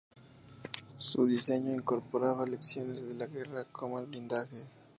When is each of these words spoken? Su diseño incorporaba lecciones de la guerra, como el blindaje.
Su 0.97 1.27
diseño 1.27 1.71
incorporaba 1.75 2.47
lecciones 2.47 3.07
de 3.07 3.13
la 3.13 3.27
guerra, 3.27 3.65
como 3.65 3.99
el 3.99 4.07
blindaje. 4.07 4.65